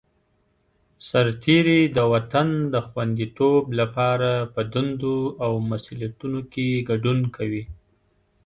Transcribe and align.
سرتېری 1.07 1.81
د 1.95 1.97
وطن 2.13 2.47
د 2.73 2.75
خوندیتوب 2.87 3.63
لپاره 3.79 4.31
په 4.53 4.61
دندو 4.73 5.17
او 5.43 5.51
مسوولیتونو 5.69 6.39
کې 6.51 6.67
ګډون 6.89 7.19
کوي. 7.35 7.63